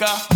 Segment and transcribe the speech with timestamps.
[0.00, 0.29] Америка.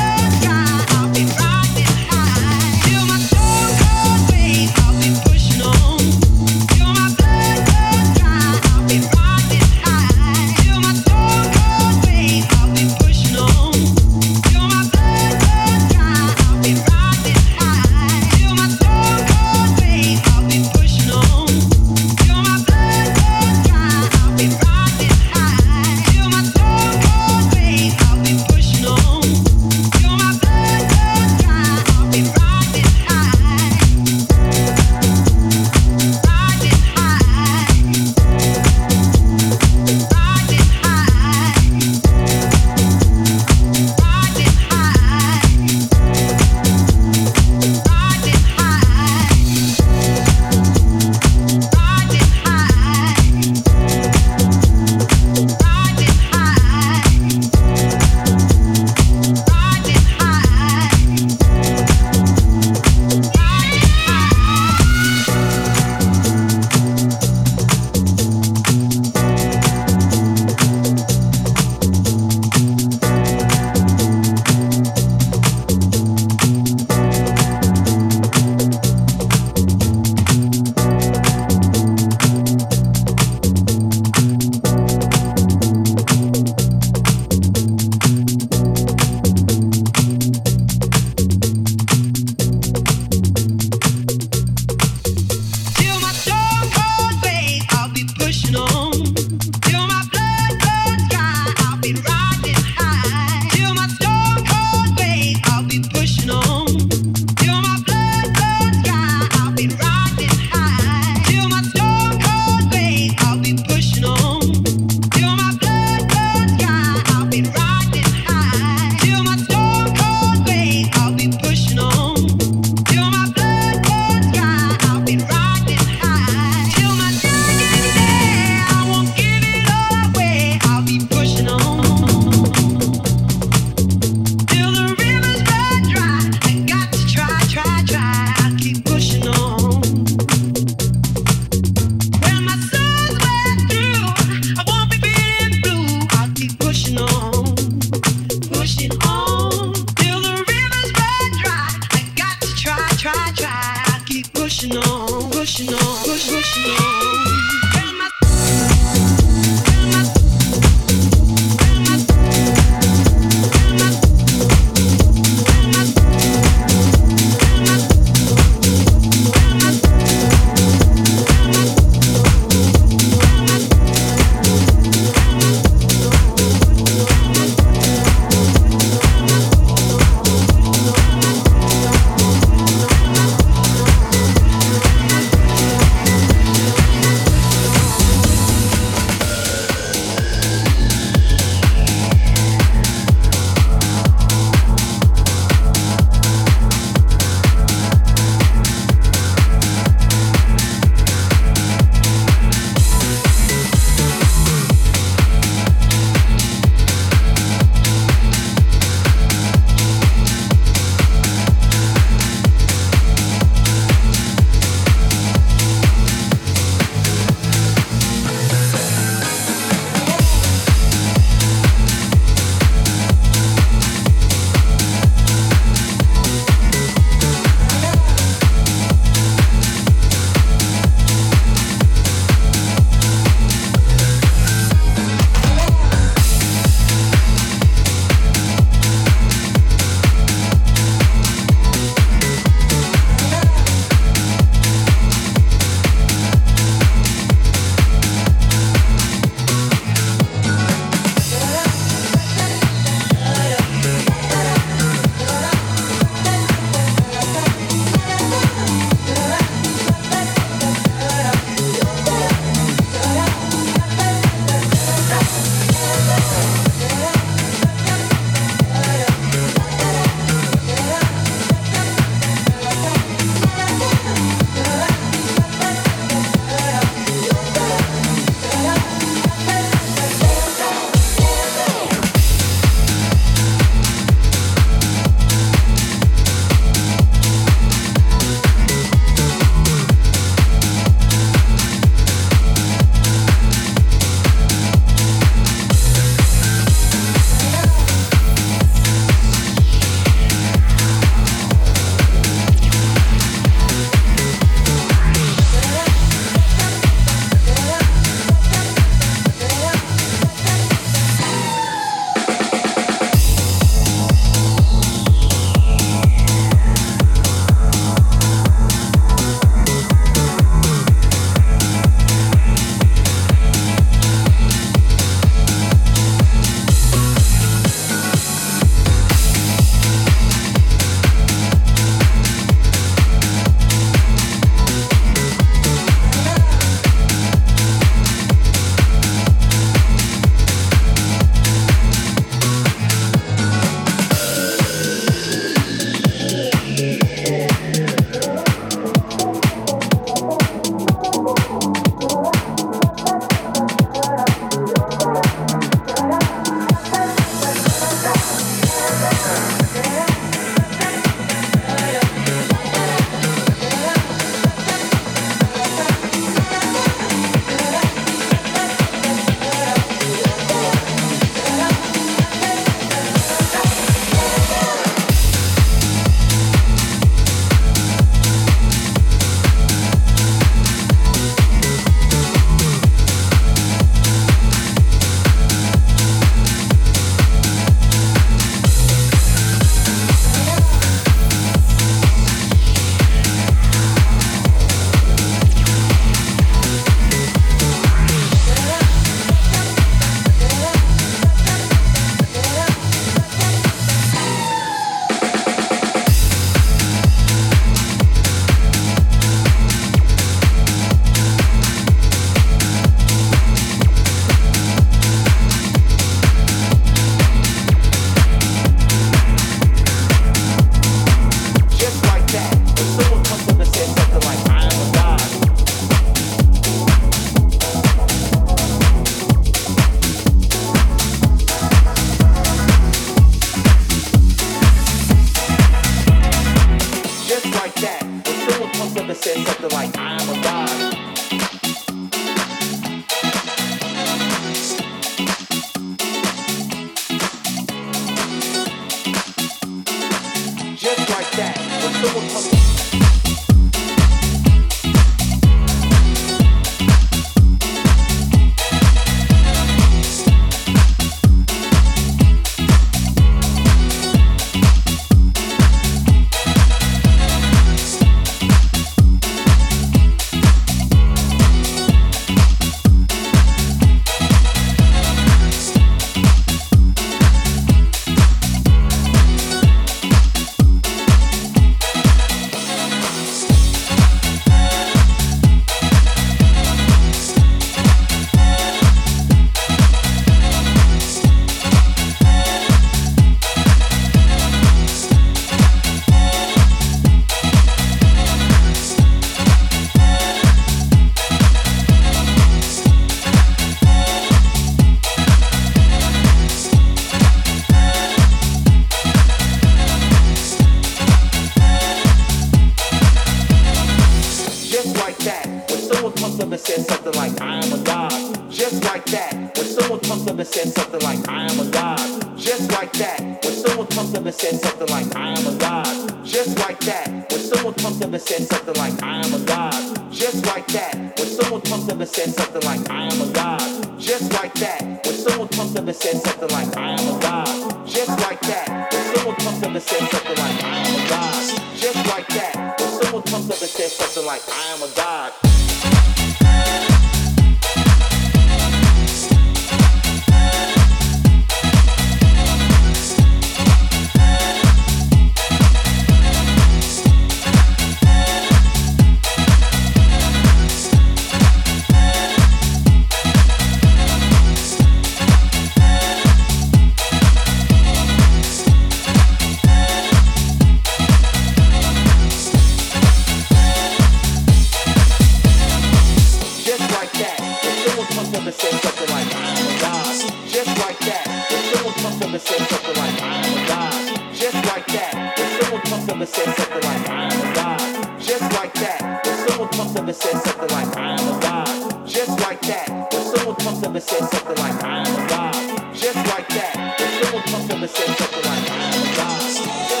[593.71, 595.95] customer said something like, I am a god.
[595.95, 600.00] Just like that, the civil customer said something like, I am a god.